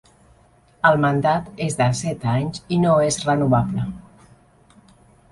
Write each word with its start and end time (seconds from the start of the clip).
El 0.89 0.95
mandat 1.01 1.51
és 1.65 1.75
de 1.81 1.89
set 1.99 2.25
anys 2.35 2.63
i 2.77 2.79
no 2.85 2.93
és 3.09 3.19
renovable. 3.27 3.85